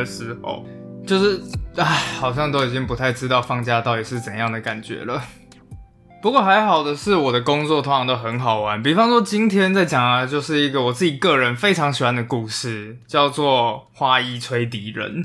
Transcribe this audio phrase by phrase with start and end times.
[0.00, 0.64] 的时候，
[1.06, 1.40] 就是
[1.76, 1.84] 唉，
[2.18, 5.22] 好像都已经不太知道放假到底是怎样的感觉了。
[6.22, 8.82] 不过还好的是，我的工作通常都很好玩。
[8.82, 15.22] 比方说，今天在讲的就是一个我自己个人非常喜欢的故事，叫做《花衣吹笛人》。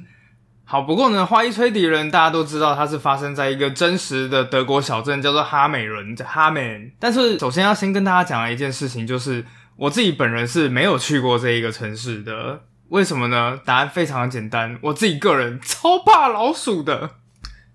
[0.63, 6.93] 好，不过呢，《花衣吹笛人》大家都知道，它是发生在一个真实的德国小镇，叫做哈美伦，叫哈美。
[6.97, 12.61] 但是，首先要先跟大家讲的一件事情，就是我自己本人是没有去过这一个城市的。
[12.89, 13.59] 为什么呢？
[13.65, 17.11] 答案非常的简单，我自己个人超怕老鼠的。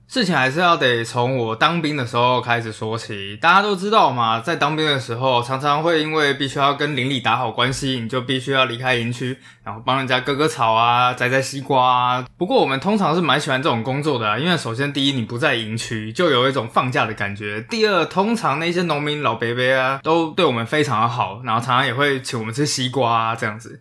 [0.06, 3.36] 事情还是要得从我当兵的时候开始说起。
[3.36, 12.26] 大家都知道嘛，在当兵的时候，常常会因为必须要跟邻里打好关系，你就必须要离开营区，然后帮人家割割草啊，摘摘西瓜啊。
[12.36, 23.80] 不过我们通常是蛮喜欢这种工作的，啊，因为首先第一，你不在营区，就有一种放假的感觉；第二，通常那些农民老伯伯啊，都对我们非常的好，然后常常也会请我们吃西瓜啊这样子。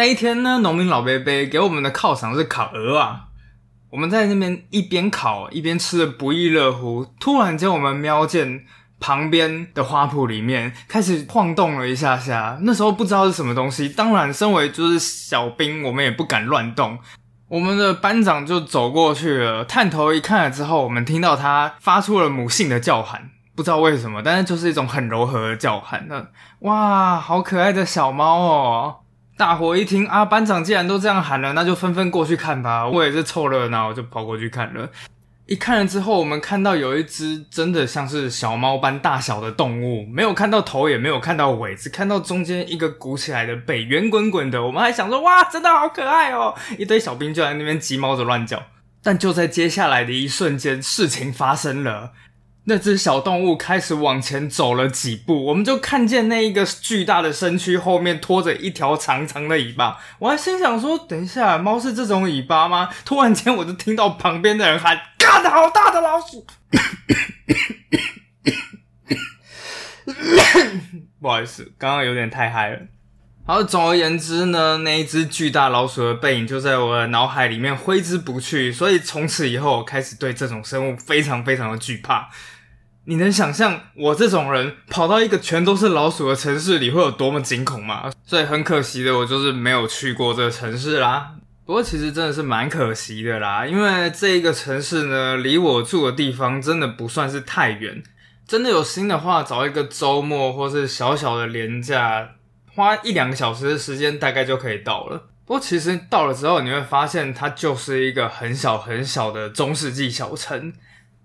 [0.00, 3.24] 那一天呢，农民老伯伯给我们的犒赏是烤鹅啊。
[3.90, 8.64] 我们在那边一边烤一边吃的不亦乐乎，突然间我们瞄见
[8.98, 13.90] 旁边的花圃里面开始晃动了一下下，那时候不知道是什么东西。
[13.90, 16.98] 当然，身为就是小兵，我们也不敢乱动。
[17.48, 26.06] 我们的班长就走过去了，探头一看了之后，我们听到他发出了母性的叫喊，不知道为什么，但是就是一种很柔和的叫喊。
[26.08, 26.26] 那
[26.60, 28.96] 哇，好可爱的小猫哦！
[29.40, 32.86] 大伙一听啊，班长既然都这样喊了，那就纷纷过去看吧。
[32.86, 34.90] 我也是凑热闹，就跑过去看了。
[35.46, 44.62] 一看了之后，我们看到有一只真的像是小猫般大小的动物，没有看到头，也没有看到尾，只看到中间一个鼓起来的背，圆滚滚的。
[44.62, 46.54] 我们还想说，哇，真的好可爱哦！
[46.76, 48.62] 一堆小兵就在那边急猫着乱叫。
[49.02, 52.12] 但就在接下来的一瞬间，事情发生了。
[52.70, 59.98] 那只小动物开始往前走了几步，我们就看见那一个巨大的身躯后面拖着一条长长的尾巴。
[60.20, 66.46] 我还心想说：“等一下，猫是这种尾巴吗？”突然间，我就听到旁边的人喊：“干的好大的老鼠！”
[71.20, 72.78] 不好意思，刚刚有点太嗨了。
[73.44, 82.30] 好，总而言之呢，那一只巨大老鼠的背影就在我的脑海里面挥之不去，所以从此以后，我开始对这种生物非常非常的惧怕。
[83.10, 88.08] 你能想象我这种人跑到一个全都是老鼠的城市里会有多么惊恐吗？
[88.24, 91.32] 所以很可惜的，我就是没有去过这个城市啦。
[91.66, 98.00] 不过其实真的是蛮可惜的啦，因为这一个城市呢，离我住的地方真的不算是太远。
[98.46, 102.28] 真的有心的话，找一个周末或是小小的年假。
[102.72, 105.24] 花一两个小时的时间，大概就可以到了。
[105.44, 110.72] 不过，其实到了之后，你会发现它就是一个很小很小的中世纪小城。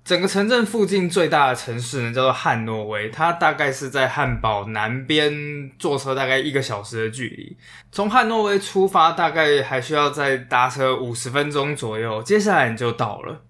[0.05, 7.57] 整个城镇附近最大的城市呢，叫做汉诺威，它大概是在汉堡南边，坐车大概一个小时的距离。
[7.91, 13.41] 从汉诺威出发，大概还需要再搭车五十分钟左右，接下来你就到了。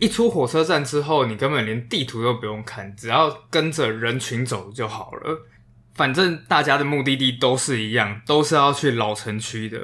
[0.00, 5.46] 一出火车站之后，你根本连地图都不用看，只要跟着人群走就好了。
[5.94, 9.78] 反正大家的目的地都是一样，都是要去老城区的。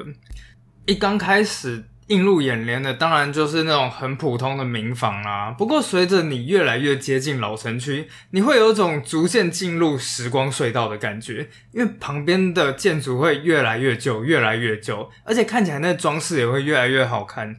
[0.87, 5.51] 一刚开始映入眼帘的，当然就是那种很普通的民房啦。
[5.57, 17.57] 不过随着你越来越接近老城区，你会有种逐渐进入时光隧道的感觉，因为旁边的建筑会越来越旧，越来越旧，而且看起来那装饰也会越来越好看。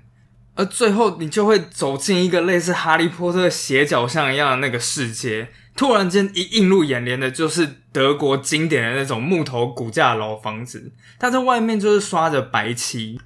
[0.57, 5.49] 而最后，你就会走进一个类似哈利波特斜角巷一样的那个世界。
[5.75, 13.19] 突然间，一映入眼帘的就是德国经典的那种木头骨架老房子，它在外面就是刷着白漆，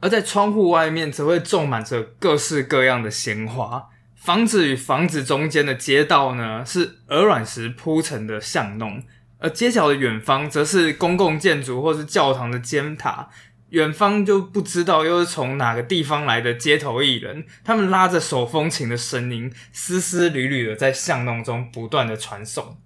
[0.00, 3.88] 而在窗户外面则会种满着各式各样的鲜花。
[4.14, 9.02] 房子与房子中间的街道呢，是鹅卵石铺成的巷弄，
[9.38, 13.28] 而街角的远方则是公共建筑或是教堂的尖塔。
[13.70, 22.78] 远方就不知道又是从哪个地方来的街头艺人，他们拉着手风琴的声音，丝丝缕缕的在巷弄中不断的传送。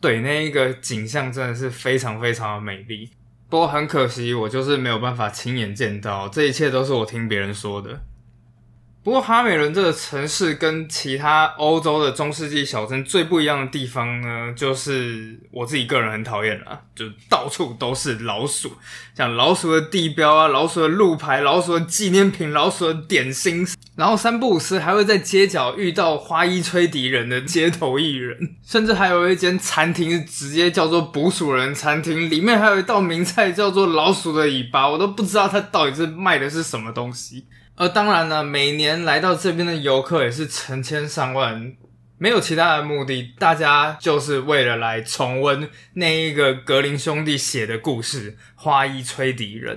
[0.00, 3.10] 对，那一个景象真的是非常非常的美丽。
[3.48, 8.02] 不过很可惜，我就是没有办法亲眼见到，这一切都是我听别人说的。
[9.04, 18.72] 不过哈美伦这个城市跟其他欧洲的中世纪小镇最不一样的地方呢，就是我自己个人很讨厌了，就到处都是老鼠，
[19.14, 23.66] 像老鼠的地标啊、老鼠的路牌、老鼠的纪念品、老鼠的点心，
[23.96, 37.46] 然后三不五时还会在街角遇到花衣吹笛人的街头艺人，甚至还有一间餐厅直接叫做捕鼠人餐厅，里面还有一道名菜叫做老鼠的尾巴，我都不知道它到底是卖的是什么东西。
[37.78, 41.72] 而当然呢，每年来到这边的游客也是成千上万，
[42.18, 49.76] 没有其他的目的，大家就是为了来重温那一个格林兄弟写的故事《花衣吹笛人》。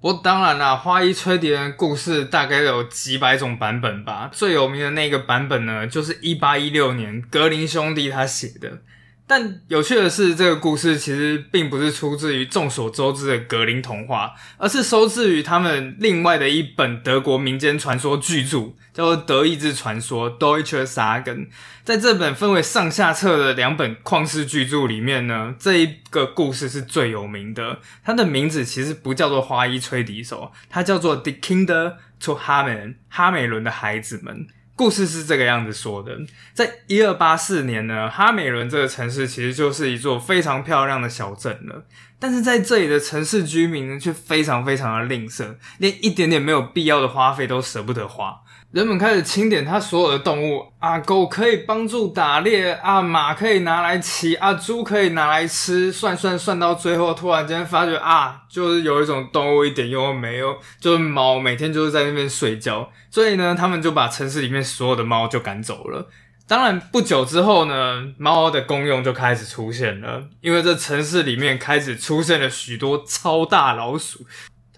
[0.00, 4.28] 不过当然啦，花衣吹笛人故事大概有几百种版本吧。
[4.32, 8.82] 最有名的那个版本呢，就是一八一六年格林兄弟他写的。
[9.28, 21.48] 但有趣的是，这个故事其实并不是出自于众所周知的格林童话，而是收自于他们另外的一本德国民间传说巨著，叫做《德意志传说》（Deutsche Sagen）。
[21.84, 27.80] 在这本分为上下册的两本旷世巨著里面呢，这一个故事是最有名的。
[28.02, 34.46] 它的名字其实不叫做花衣吹笛手，它叫做《The Kinder to Hameln》哈美伦的孩子们。
[34.78, 36.16] 故事是这个样子说的：
[36.54, 41.84] 在一二八四年呢，哈美伦这个城市其实就是一座非常漂亮的小镇了。
[42.20, 48.40] 但是在这里的城市居民呢，却非常非常的吝啬，连一点点没有必要的花费都舍不得花。
[48.70, 66.06] 人们开始清点他所有的动物啊，狗可以帮助打猎啊，马可以拿来骑啊，猪可以拿来吃，算算算到最后，突然间发觉啊，就是有一种动物一点用都没有，就是猫，每天就是在那边睡觉，所以呢，他们就把城市里面所有的猫就赶走了。
[66.46, 74.26] 当然，不久之后呢，猫的功用就开始出现了，因为这城市里面开始出现了许多超大老鼠。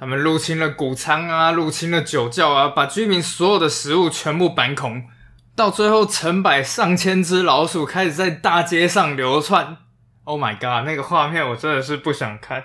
[0.00, 5.05] 他们入侵了谷仓啊，入侵了酒窖啊，把居民所有的食物全部搬空，
[5.55, 9.76] 到最后成百上千只老鼠开始在大街上流窜。
[10.25, 12.64] Oh my god，那个画面我真的是不想看。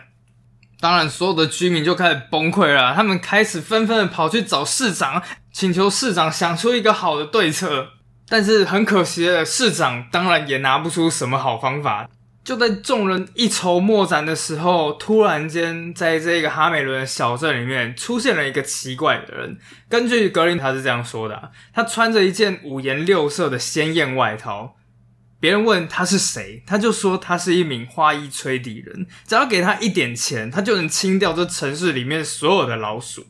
[0.80, 5.22] 当然，所有的居民就开始崩溃了，他们开始纷纷的跑去找市长，
[5.52, 7.90] 请求市长想出一个好的对策。
[8.30, 12.08] 但是很可惜的，市长当然也拿不出什么好方法。
[12.46, 19.58] 就在众人一筹莫展的时候，突然间，在这个哈美伦的小镇里面出现了一个奇怪的人。
[19.90, 24.76] 根据格林，他是这样说的：他穿着一件五颜六色的鲜艳外套。
[25.40, 29.08] 别人问他是谁，他就说他是一名花衣吹笛人。
[29.26, 33.26] 只要给他一点钱，他就能清掉这城市里面所有的老鼠。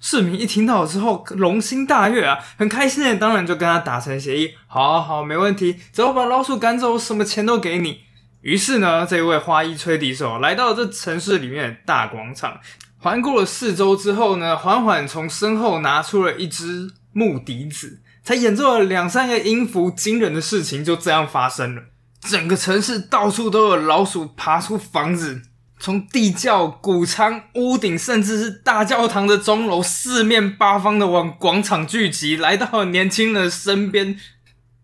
[0.00, 8.05] 市民一听到之后，龙心大悦啊，很开心的，当然就跟他达成协议：好好，没问题，只要把老鼠赶走，什么钱都给你。
[8.42, 12.60] 于是呢，这位花衣吹笛手来到了这城市里面的大广场，
[12.98, 21.82] 环顾了四周之后呢，缓缓从身后拿出了一支木笛子，才演奏了两三个音符，惊人的事情就这样发生了。
[22.20, 25.42] 整个城市到处都有老鼠爬出房子，
[25.78, 34.16] 从地窖、谷仓、屋顶，甚至是大教堂的钟楼，四面八方的往广场聚集，来到了年轻人身边。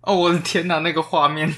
[0.02, 1.54] 哦，我的天哪，那个画面！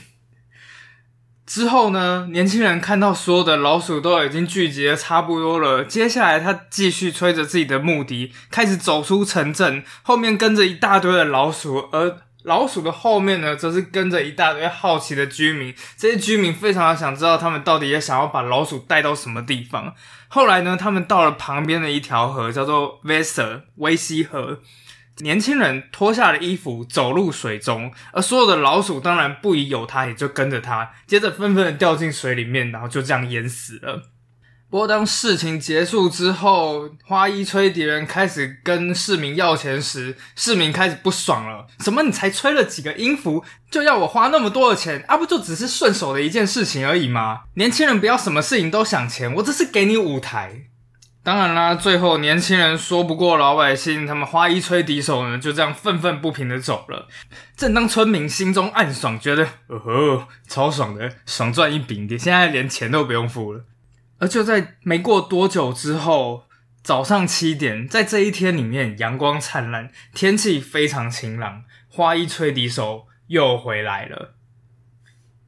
[1.46, 2.26] 之后呢？
[2.30, 15.74] 年轻人看到所有的老鼠都已经聚集的差不多了，接下来他继续吹着自己的木笛，开始走出城镇，后面跟着一大堆的老鼠，而老鼠的后面呢，则是跟着一大堆好奇的居民。
[15.96, 19.94] 这些居民非常的想知道，他们到底也想要把老鼠带到什么地方。
[20.28, 24.60] 后来呢，他们到了旁边的一条河，叫做 Veser 威西河。
[25.18, 34.10] 年轻人脱下了衣服，走入水中，而所有的老鼠当然不疑有他，也就跟着他，接着纷纷的掉进水里面，然后就这样淹死了。
[34.70, 42.02] 不过当事情结束之后，花衣吹笛人开始跟市民要钱时，市民开始不爽了：什么？
[42.02, 45.04] 你才吹了几个音符，就要我花那么多的钱？
[45.06, 47.42] 啊，不就只是顺手的一件事情而已吗？
[47.54, 50.64] 年轻人不要什么事情都想钱，我这是给你舞台。
[51.24, 57.08] 当然啦，最后年轻人说不过老百姓，他们花衣吹笛手呢，就这样愤愤不平的走了。
[57.56, 63.64] 正当村民心中暗爽，觉得哦吼，超爽的，爽赚一笔，现在连钱都不用付了。
[64.18, 66.44] 而就在没过多久之后，
[66.82, 74.34] 早上七点，在这一天里面，阳光灿烂，天气非常晴朗，花衣吹笛手又回来了。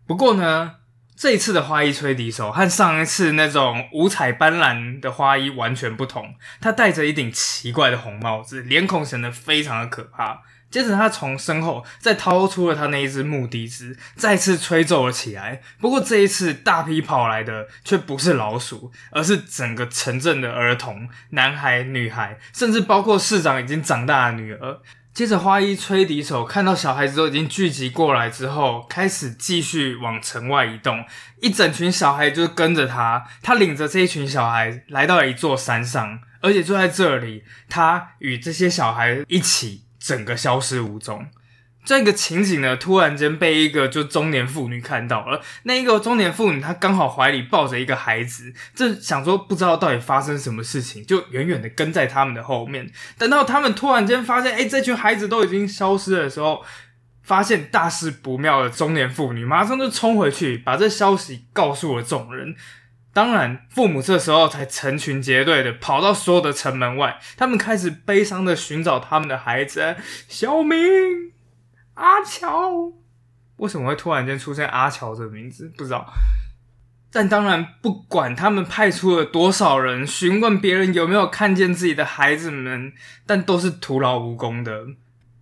[0.07, 0.77] 不过呢。
[1.17, 10.43] 这一次的花衣吹笛手和上一次那种五彩斑斓的花衣完全不同，他戴着一顶奇怪的红帽子，脸孔显得非常的可怕。
[10.69, 15.63] 接着，他从身后再掏出了他那一只木笛子，再次吹奏了起来。
[15.81, 24.81] 不过这一次，大批跑来的却不是老鼠，而是整个城镇的儿童，男孩、女孩，甚至包括市长已经长大的女儿。
[25.17, 31.03] 接着，花衣吹笛手看到小孩子都已经聚集过来之后，开始继续往城外移动。
[31.41, 41.27] 一整群小孩就跟着他，他领着这一群小孩来到了一座山上，而且就在这里，他与这些小孩一起整个消失无踪。
[41.87, 45.41] 这个情景呢，突然间被一个就中年妇女看到了。
[45.63, 52.91] 那一个中年妇女，她刚好怀里抱着一个孩子，正想说不知道到底发生什么事情，就远远的跟在他们的后面。
[53.17, 56.65] 等到他们突然间发现，哎，这群孩子都已经消失的时候，
[57.23, 62.57] 发现大事不妙的中年妇女马上就冲回去，把这消息告诉了众人。
[63.13, 69.97] 当然，父母这时候才成群结队的跑到所有的城门外，他们开始悲伤的寻找他们的孩子
[70.29, 70.79] 小明、
[71.97, 72.93] 阿乔。
[73.57, 75.71] 为什么会突然间出现阿乔这个名字？
[75.77, 76.07] 不知道。
[77.11, 82.93] 但当然，不管他们派出了多少人询问别人有没有看见自己的孩子们，
[83.27, 84.87] 但都是徒劳无功的。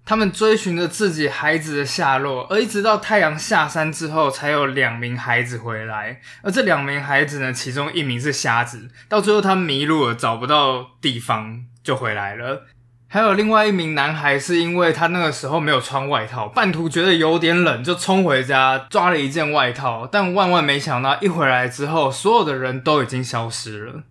[0.07, 6.21] 他们追寻着自己孩子的下落，而一直到太阳下山之后，才有两名孩子回来。
[6.43, 12.67] 而这两名孩子呢，其中一名是瞎子，到最后他迷路了，找不到地方就回来了。
[13.15, 20.05] 还有另外一名男孩，是因为他那个时候没有穿外套，半途觉得有点冷，就冲回家抓了一件外套。
[20.05, 24.03] 但万万没想到，一回来之后，所有的人都已经消失了。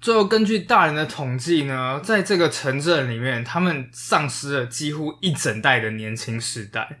[0.00, 7.00] 最后，根据大人的统计呢，在这个城镇里面，他们丧失了几乎一整代的年轻世代。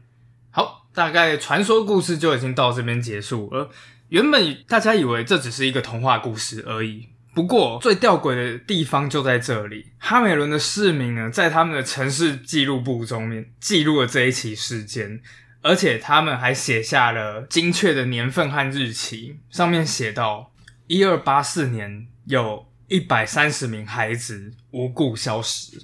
[0.50, 3.70] 好，大概传说故事就已经到这边结束了。
[4.08, 7.10] 原本大家以为这只是一个童话故事而已。
[7.36, 15.20] 不过，最吊诡的地方就在这里：哈美伦的市民呢，在他们的城市记录簿中面记录了这一起事件，
[15.60, 20.54] 而且他们还写下了精确的年份和日期，上面写到
[20.86, 22.66] 一二八四年有。
[22.88, 25.82] 一百三十名孩子无故消失，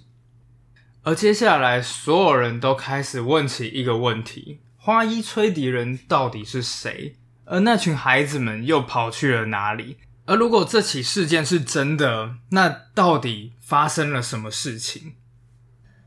[1.03, 7.17] 而接下来所有人都开始问起一个问题：花衣吹笛人到底是谁？
[7.45, 9.97] 而那群孩子们又跑去了哪里？
[10.25, 15.15] 而如果这起事件是真的，那到底发生了什么事情？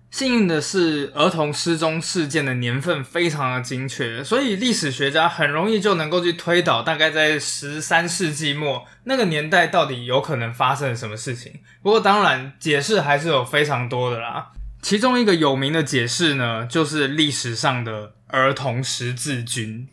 [0.09, 11.59] 幸运的是，儿童失踪事件的年份非常的精确，所以历史学家很容易就能够去推导，大概在十三世纪末那个年代到底有可能发生了什么事情。
[11.81, 14.53] 不过，当然解释还是有非常多的啦。
[14.81, 19.89] 其中一个有名的解释呢，就是历史上的儿童十字军。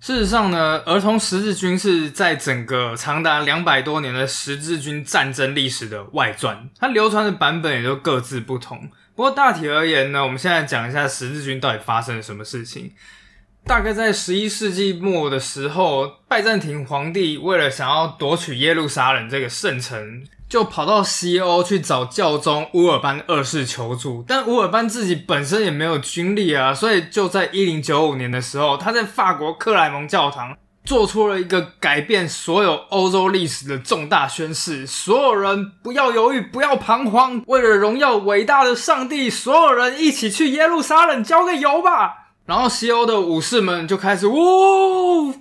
[0.00, 8.88] 事实上呢，儿童十字军是在整个长达两百多年的十字军战争历史的外传，它流传的版本也都各自不同。
[9.16, 12.92] 不过大体而言呢，我们现在讲一下十字军到底发生了什么事情。
[13.64, 24.24] 大概在十一世纪末的时候，拜占庭皇帝为了想要夺取耶路撒冷这个圣城，就跑到西欧去找教宗乌尔班二世求助。
[24.26, 30.56] 但乌尔班自己本身也没有军力啊，所以就在一零九五年的时候，他在法国克莱蒙教堂。
[30.84, 42.30] 做出了一个改变所有欧洲历史的重大宣誓，所有人不要犹豫，不要彷徨，为了荣耀伟大的上帝，所有人一起去耶路撒冷交个油吧。
[42.46, 45.34] 然后西欧的武士们就开始，呜，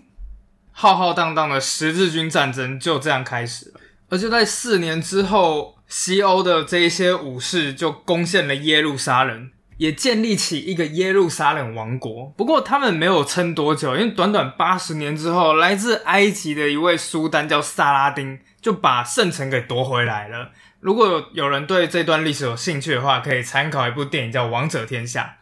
[0.74, 3.80] 浩浩荡荡的十字军战争就这样开始了。
[4.10, 9.50] 而就在四年之后，西欧的这一些武士就攻陷了耶路撒冷。
[9.78, 20.50] 也建立起一个耶路撒冷王国，不过他们没有撑多久，因为短短八十年之后，来自埃及的一位苏丹叫萨拉丁就把圣城给夺回来了。
[20.80, 25.38] 如果有人对这段历史有兴趣的话，可以参考一部电影叫《王者天下》。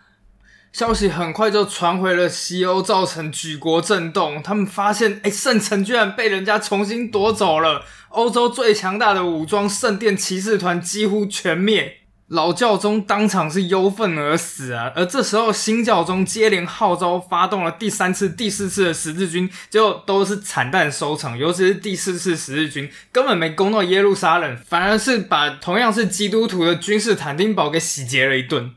[0.75, 4.44] 消息很快就传回了西欧，造成举国震动。
[4.44, 12.00] 他们发现，哎，圣城居然被人家重新夺走了，欧洲最强大的武装圣殿骑士团几乎全灭。
[12.27, 14.91] 老教宗当场是忧愤而死啊！
[14.94, 21.38] 而这时候新教宗接连号召，发动了第三次、第四次的十字军，结果都是惨淡收场。
[21.38, 28.72] 尤其是第四次十字军根本没攻到耶路撒冷，反而是把同样是基督徒的君士坦丁堡给洗劫了一顿。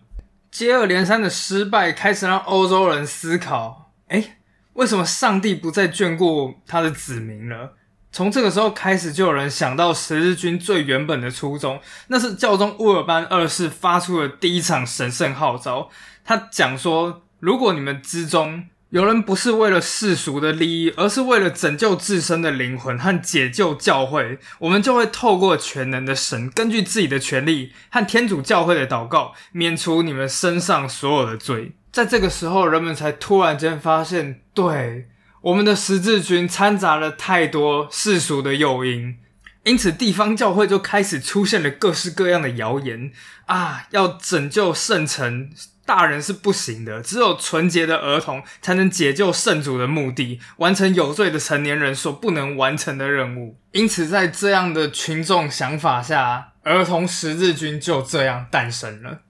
[0.59, 4.39] 接二连三的失败开始让欧洲人思考：哎，
[4.73, 7.75] 为什么上帝不再眷顾他的子民了？
[8.11, 15.91] 从这个时候开始，就有人想到十字军最原本的初衷，那是教宗乌尔班二世发出的第一场神圣号召。
[16.25, 35.09] 他讲说：“如果你们之中有人不是为了世俗的利益，而是为了拯救自身的灵魂和解救教会，我们就会透过全能的神，根据自己的权利和天主教会的祷告，免除你们身上所有的罪。”在这个时候，人们才突然间发现，对。
[35.41, 39.17] 我们的十字军掺杂了太多世俗的诱因，
[39.63, 43.13] 因此地方教会就开始出现了各式各样的谣言
[43.47, 43.87] 啊！
[43.91, 45.49] 要拯救圣城，
[45.89, 53.57] 大人是不行的，只有纯洁的儿童才能解救圣主的目的，完成有罪的成年人所不能完成的任务。
[53.73, 59.21] 因此，在这样的群众想法下，儿童十字军就这样诞生了。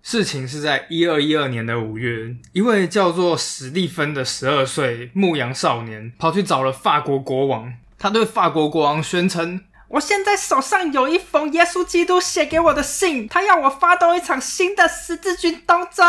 [0.00, 7.74] 事情是在一二一二年的五月，一位叫做史蒂芬的十二岁牧羊少年跑去找了法国国王。
[7.98, 16.06] 他对法国国王宣称：“我现在手上有一封耶稣基督写给我的信，他要我发动一场新的十字军东征。”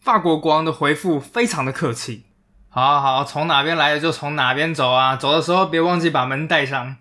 [0.00, 2.26] 法国国王的回复非常的客气
[2.68, 5.16] ：“好好，从哪边来的就从哪边走啊！
[5.16, 6.96] 走的时候别忘记把门带上。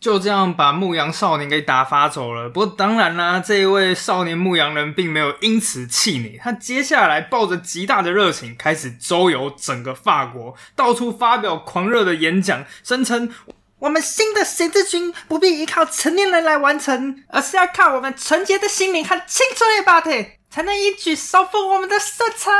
[0.00, 2.48] 就这样把牧羊少年给打发走了。
[2.48, 13.30] 不过当然啦，这一位少年牧羊人并没有因此气馁，他接下来抱着极大的热情开始周游整个法国，到处发表狂热的演讲，声称
[13.82, 22.52] 我们新的十字军不必依靠成年人来完成，而是要靠我们纯洁的心灵和青春的巴腿，才能一举收复我们的色彩。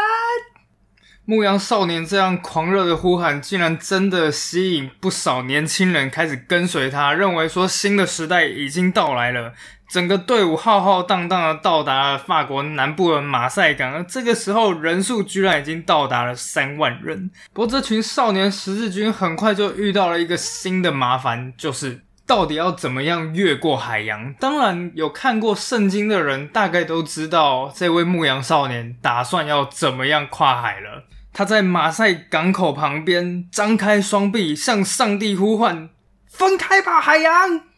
[1.24, 9.52] 牧羊少年这样狂热的呼喊，竟然真的吸引不少年轻人开始跟随他，认为说新的时代已经到来了。
[9.92, 17.30] 整个队伍浩浩荡荡的到达了法国南部的马赛港，而这个时候人数居然已经到达了三万人。
[17.52, 24.32] 不过，这群少年十字军很快就遇到了一个新的麻烦，就是到底要怎么样越过海洋？
[24.40, 31.04] 当然，有看过圣经的人大概都知道，这位牧羊少年打算要怎么样跨海了。
[31.34, 35.90] 他在马赛港口旁边张开双臂，向上帝呼唤
[36.32, 37.71] ：“分开吧，海洋！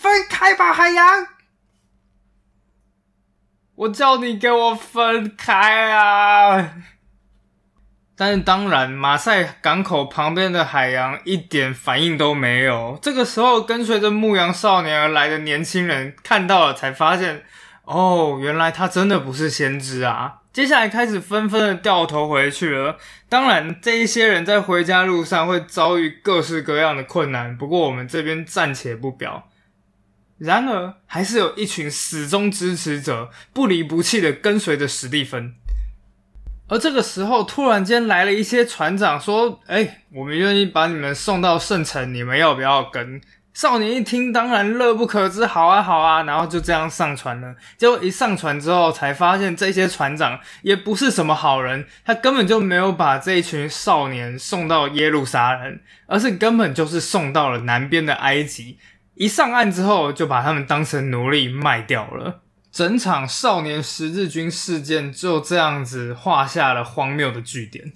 [0.00, 1.26] 分开吧，海洋！
[3.74, 6.72] 我叫你给我分开啊！”
[8.16, 12.98] 但是当然，马赛港口旁边的海洋一点反应都没有。
[13.02, 17.42] 这个时候，跟随着牧羊少年而来的年轻人看到了，才发现。
[17.84, 20.38] 哦，原来他真的不是先知啊！
[20.52, 22.96] 接下来开始纷纷的掉头回去了。
[23.28, 29.49] 当然，这一些人在回家路上会遭遇各式各样的困难，不过我们这边暂且不表。
[30.40, 35.52] 然而，还是有一群始终支持者不离不弃的跟随着史蒂芬。
[36.66, 43.20] 而这个时候，突然间来了一些船长说：“哎，我们愿意把你们送到圣城，你们要不要跟？”
[43.52, 47.54] 少年一听，当然乐不可支，好啊，好啊，然后就这样上船了。
[47.76, 58.78] 结果一上船之后，才发现这些船长也不是什么好人，他根本就没有把这一群少年送到耶路撒冷，而是根本就是送到了南边的埃及。
[59.20, 62.40] 一上岸之后，就把他们当成奴隶卖掉了。
[62.72, 67.92] 整场少年十字军事件就这样子画下了荒谬的句点。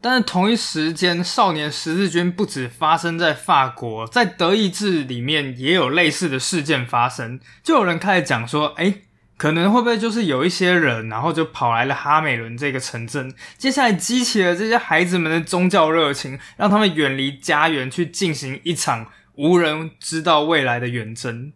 [0.00, 7.38] 但是同一时间，少年十字军不止发生在法国，在德意志里面也有类似的事件发生。
[7.62, 8.94] 就有人开始讲说，哎，
[9.36, 21.52] 可能会不会就是有一些人，然后就跑来了哈美伦这个城镇，接下来激起了这些孩子们的宗教热情，让他们远离家园去进行一场无人知道未来的远征。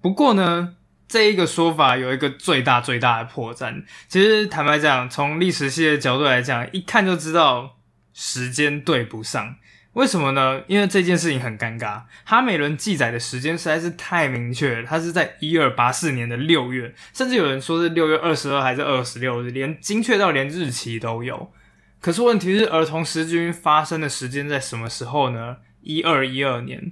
[0.00, 0.76] 不过呢？
[1.08, 3.84] 这一个说法有一个最大最大的破绽。
[4.08, 7.76] 其实坦白讲，从历史系的角度来讲，一看就知道
[8.12, 9.54] 时间对不上。
[9.92, 10.62] 为什么呢？
[10.66, 12.02] 因为这件事情很尴尬。
[12.24, 21.52] 哈美伦记载的时间实在是太明确，他是在一二八四年的六月，甚至有人说是六月二十二还是二十六日，连精确到连日期都有。
[22.00, 25.58] 可是问题是，儿童十字军发生的时间在什么时候呢？
[25.86, 26.90] 一二一二年，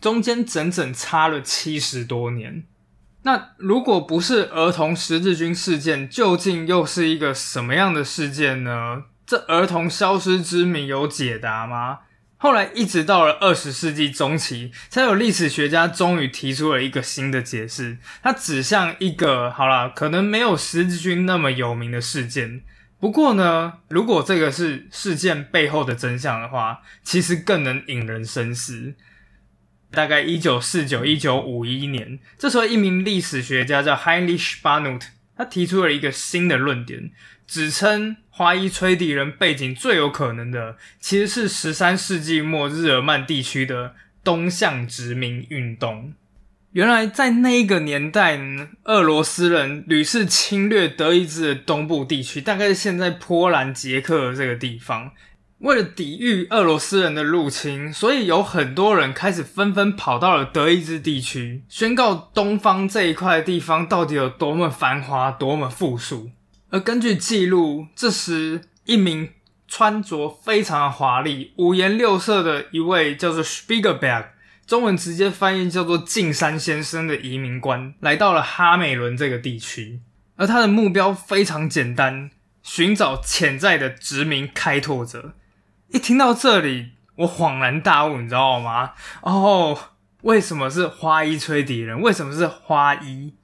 [0.00, 2.64] 中间整整差了七十多年。
[3.22, 9.02] 那如果不是儿童十字军事件，究竟又是一个什么样的事件呢？
[9.26, 11.98] 这儿童消失之谜有解答吗？
[12.36, 17.98] 后来一直到了二十世纪中期，才有历史学家终于提出了一个新的解释。
[18.22, 22.62] 它指向一个好了，可能没有十字军那么有名的事件。
[22.98, 28.94] 不过呢，如果这个是事件背后的真相的话，其实更能引人深思。
[29.90, 35.02] 大概一九四九一九五一年，这时候一名历史学家叫 Heinrich Barnut，
[35.36, 37.10] 他提出了一个新的论点，
[37.46, 46.14] 指称花衣吹笛人背景最有可能的，其实是十三世纪末日耳曼地区的东向殖民运动。
[46.76, 48.38] 原来在那一个年代，
[48.84, 55.10] 俄罗斯人屡次侵略德意志的东部地区，大概是现在波兰、捷克这个地方。
[55.60, 66.28] 为了抵御俄罗斯人的入侵，所以有很多人开始纷纷跑到了德意志地区，宣告东方这一块地方到底有多么繁华、多么富庶。
[66.68, 69.30] 而根据记录，这时一名
[69.66, 74.26] 穿着非常华丽、五颜六色的一位叫做 Spiegelberg，
[74.66, 80.00] 中文直接翻译叫做进山先生的移民官，来到了哈美伦这个地区，
[80.34, 82.30] 而他的目标非常简单：
[82.64, 85.34] 寻找潜在的殖民开拓者。
[85.90, 88.94] 一听到这里，我恍然大悟，你知道吗？
[89.20, 89.78] 哦，
[90.22, 92.00] 为什么是花衣吹笛人？
[92.00, 93.34] 为什么是花衣？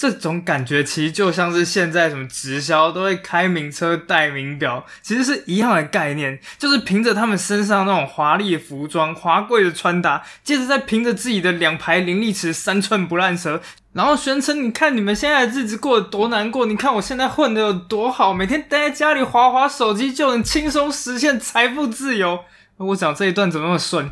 [0.00, 13.60] 这种感觉其实就像是现在什么直销都会开名车戴名表，其实是一样的概念，就是凭着他们身上那种华丽的服装、华贵的穿搭，接着再凭着自己的两排灵力池、三寸不烂舌，
[13.92, 22.40] 然后宣称：你看你们现在的日子过得多难过，你看我现在混得有多好，每天待在家里划划手机就能轻松实现财富自由。
[22.78, 24.10] 我讲这一段怎么那么顺？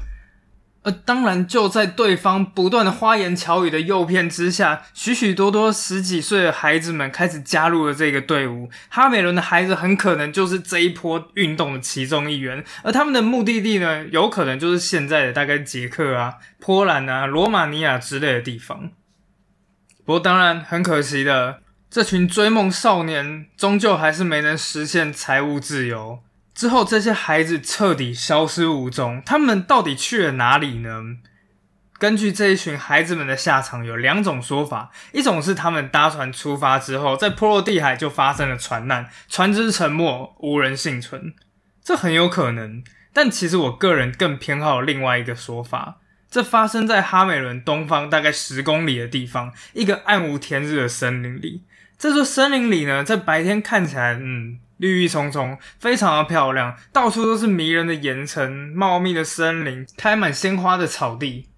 [0.90, 8.68] 当然，就在对方不断的花言巧语的诱骗之下，许许多多十几岁的孩子们开始加入了这个队伍。
[8.88, 18.90] 哈美伦的孩子很可能就是这一波运动的其中一员，而他们的目的地呢，有可能就是现在的大概捷克啊、波兰啊、罗马尼亚之类的地方。
[20.05, 26.20] 不过，当然很可惜的，这群追梦少年终究还是没能实现财务自由。
[26.59, 31.03] 之后，这些孩子彻底消失无踪，他们到底去了哪里呢？
[32.01, 41.33] 根据这一群孩子们的下场，有两种说法：一种是他们搭船出发之后，在波罗的海就发生了船难，船只沉没，无人幸存，
[41.81, 42.83] 这很有可能。
[43.12, 51.62] 但其实我个人更偏好另外一个说法：这发生在哈美伦东方大概十公里的地方，一个暗无天日的森林里。
[51.97, 54.59] 这座森林里呢，在白天看起来，嗯。
[54.79, 61.49] 绿郁葱葱，非常的漂亮，到处都是迷人的岩层、茂密的森林、开满鲜花的草地。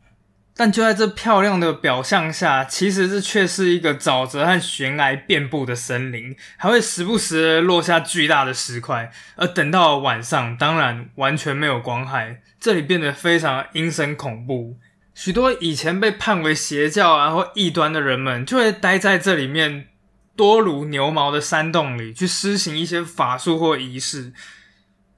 [0.56, 9.10] 但就在这漂亮的表象下，其实这却是一个沼泽和悬崖遍布的森林，还会时不时的落下巨大的石块。
[9.36, 14.76] 而等到了晚上，当然完全没有光害，这里变得非常阴森恐怖。
[15.14, 19.86] 许多以前被判为邪教啊或异端的人们，就会待在这里面。
[20.36, 24.32] 多如牛毛的山洞里去施行一些法术或仪式。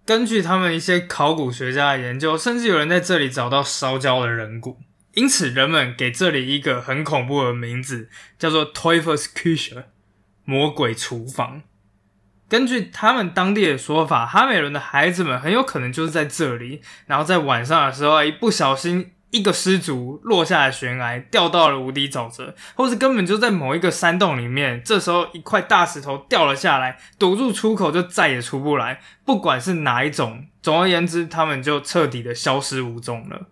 [0.05, 4.79] 根据他们一些考古学家的研究，甚至有人在这里找到烧焦的人骨。
[5.14, 9.85] 因此，人们给这里一个很恐怖的名字，叫做 Toyfus Küche，
[10.44, 11.62] 魔鬼厨房。
[12.48, 19.12] 根据他们当地的说法，哈美伦的孩子们很有可能就是在这里，然后在晚上的时候一不小心。
[19.33, 24.83] 一个失足落下了悬崖，掉到了无底沼泽，或是根本就在某一个山洞里面。
[24.85, 29.01] 这时候，一块大石头掉了下来，堵住出口，就再也出不来。
[29.25, 33.49] 不管是哪一种，总而言之，他们就彻底的消失无踪了。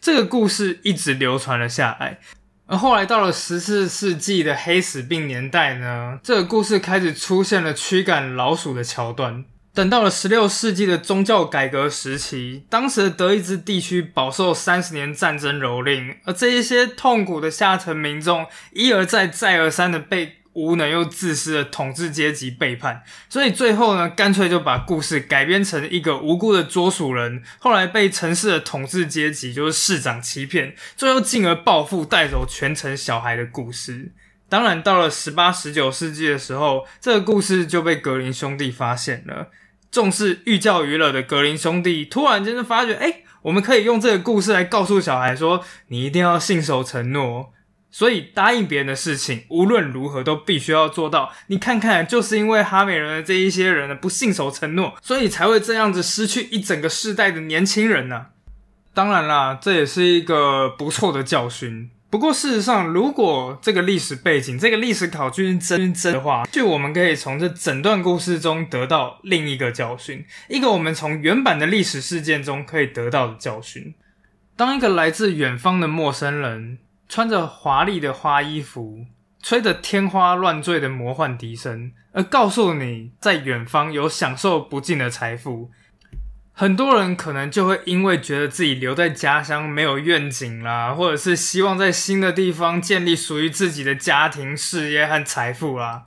[0.00, 2.18] 这个故事一直流传了下来，
[2.66, 9.44] 而后来到了十四世纪的黑死病年代呢，这个故事开始出现了驱赶老鼠的桥段。
[9.76, 34.12] 等到了十六世纪的宗教改革时期，当时的德意志地区饱受三十年战争蹂躏，而这一些痛苦的下层民众一而再、再而三的被无能又自私的统治阶级背叛，所以最后呢，干脆就把故事改编成一个无辜的捉鼠人，后来被城市的统治阶级就是市长欺骗，最后进而报复带走全城小孩的故事。
[34.48, 39.50] 当然，到了十八、十九世纪的时候，这个故事就被格林兄弟发现了。
[39.96, 47.54] 重视寓教于乐的格林兄弟突然间就发觉，哎，我们可以用这个故事来告诉小孩说，你一定要信守承诺，
[47.90, 51.32] 所以答应别人的事情，无论如何都必须要做到。
[51.46, 58.26] 你看看，就是因为哈美人的这一些人呢不信守承诺，所以才会这样子失去一整个世代的年轻人呢。
[58.92, 61.88] 当然啦，这也是一个不错的教训。
[62.08, 73.92] 不过，事实上，如果这个历史背景、这个历史考据是真真的话，就我们可以从这整段故事中得到另一个教训，一个我们从原版的历史事件中可以得到的教训。
[74.56, 79.04] 当一个来自远方的陌生人，穿着华丽的花衣服，
[79.42, 85.70] 吹着天花乱坠的魔幻笛声，而告诉你在远方有享受不尽的财富。
[86.58, 96.04] 很多人可能就会因为觉得自己留在家乡没有愿景啦，或者是希望在新的地方建立属于自己的家庭、事业和财富啦。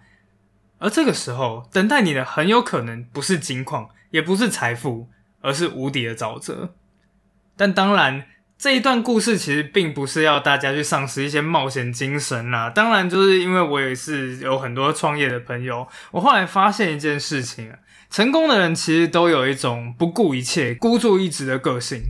[0.79, 5.07] 而这个时候，等待你的很有可能不是金矿，也不是财富，
[5.41, 6.73] 而是无底的沼泽。
[7.55, 8.25] 但当然，
[8.59, 12.69] 这一段故事其实并不是要大家去丧失一些冒险精神啦。
[12.69, 17.71] 当然，就是因为我也是有很多创业的朋友，我后来发现一件事情。
[18.09, 22.01] 成功的人其实都有一种不顾一切、孤注一掷的个性。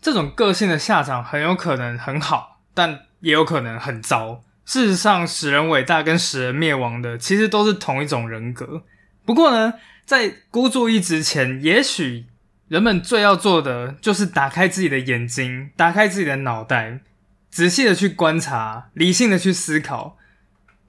[0.00, 4.42] 这种个性的下场很有可能很好，但也有可能很糟。
[4.64, 8.84] 事实上，使人伟大跟使人灭亡的其实都是同一种人格。
[9.26, 9.74] 不过呢，
[10.06, 12.24] 在孤注一掷前，也许
[12.68, 17.00] 人们最要做的就是打开自己的眼睛，打开自己的脑袋，
[17.48, 20.16] 仔细的去观察，理性的去思考。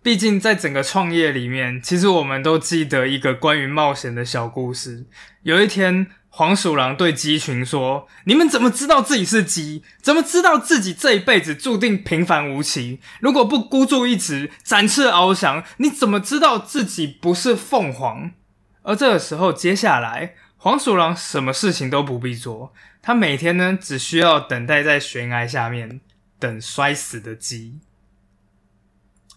[0.02, 5.06] 毕竟在整个创业里面，其实我们都记得一个关于冒险的小故事。
[5.44, 9.84] 有一天，黄鼠狼对鸡群说：“你们怎么知道自己是鸡？
[10.02, 13.00] 怎么知道自己这一辈子注定平凡无奇？
[13.20, 18.32] 如果不孤注一掷，展翅翱翔，你怎么知道自己不是凤凰？”
[18.84, 26.02] 而这个时候，接下来黄鼠狼什么事情都不必做，它每天呢，只需要等待在悬崖下面
[26.40, 27.80] 等摔死的鸡。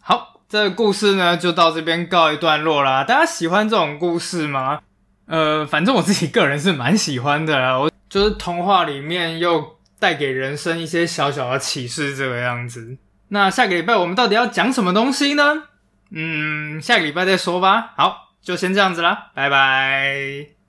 [0.00, 3.04] 好，这个故事呢，就到这边告一段落啦。
[3.04, 4.80] 大家喜欢这种故事吗？
[5.26, 7.78] 呃，反正我自己个人是蛮喜欢的啦。
[7.78, 12.96] 我就是童话里面又带给人生一些小小的启示，这个样子。
[13.28, 15.64] 那下个礼拜我们到底要讲什么东西呢？
[16.10, 17.92] 嗯，下个礼拜再说吧。
[17.96, 18.28] 好。
[18.42, 20.59] 就先这样子啦，拜拜。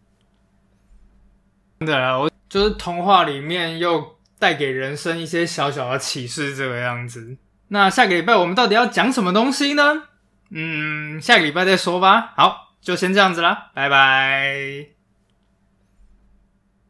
[1.82, 7.38] 真的，我就是童话里面又带给人生一些小小的启示，这个样子。
[7.70, 10.04] 那下个礼拜我们到底要讲什么东西呢？
[10.52, 12.34] 嗯，下个礼拜再说吧。
[12.38, 15.01] 好，就先这样子啦，拜拜。